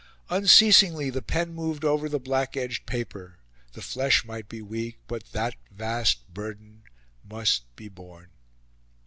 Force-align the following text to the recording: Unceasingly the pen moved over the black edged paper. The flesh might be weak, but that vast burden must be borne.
Unceasingly 0.31 1.11
the 1.11 1.21
pen 1.21 1.53
moved 1.53 1.85
over 1.85 2.09
the 2.09 2.17
black 2.17 2.57
edged 2.57 2.87
paper. 2.87 3.37
The 3.73 3.83
flesh 3.83 4.25
might 4.25 4.49
be 4.49 4.59
weak, 4.59 4.97
but 5.05 5.25
that 5.31 5.53
vast 5.69 6.27
burden 6.33 6.81
must 7.23 7.75
be 7.75 7.87
borne. 7.87 8.31